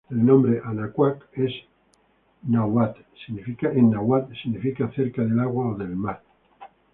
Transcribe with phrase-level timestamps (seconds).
[0.09, 1.51] El nombre Anáhuac en
[3.91, 6.23] náhuatl significa "Cerca del agua o del mar.